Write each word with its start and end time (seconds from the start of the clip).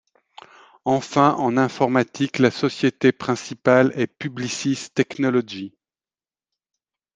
Enfin 0.85 1.35
en 1.35 1.57
informatique 1.57 2.39
la 2.39 2.49
société 2.49 3.11
principale 3.11 3.91
est 3.93 4.07
Publicis 4.07 4.87
Technology. 4.95 5.75